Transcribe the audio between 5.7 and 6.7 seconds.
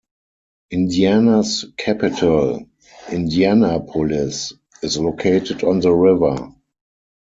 the river.